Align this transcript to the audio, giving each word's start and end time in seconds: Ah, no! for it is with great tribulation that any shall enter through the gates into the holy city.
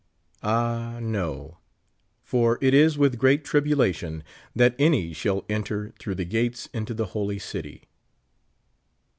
Ah, 0.41 0.97
no! 0.99 1.59
for 2.23 2.57
it 2.59 2.73
is 2.73 2.97
with 2.97 3.19
great 3.19 3.45
tribulation 3.45 4.23
that 4.55 4.73
any 4.79 5.13
shall 5.13 5.45
enter 5.47 5.93
through 5.99 6.15
the 6.15 6.25
gates 6.25 6.67
into 6.73 6.95
the 6.95 7.05
holy 7.13 7.37
city. 7.37 7.83